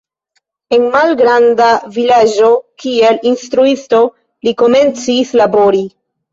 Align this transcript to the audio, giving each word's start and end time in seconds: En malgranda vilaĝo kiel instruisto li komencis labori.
En 0.77 0.87
malgranda 0.95 1.67
vilaĝo 1.99 2.49
kiel 2.85 3.21
instruisto 3.35 4.03
li 4.49 4.57
komencis 4.65 5.39
labori. 5.45 5.89